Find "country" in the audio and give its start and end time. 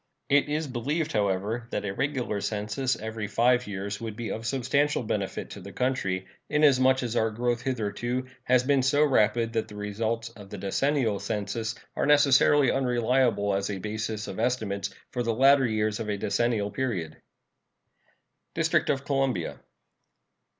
5.71-6.25